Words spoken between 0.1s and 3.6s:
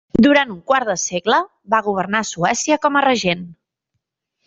Durant un quart de segle va governar Suècia com a regent.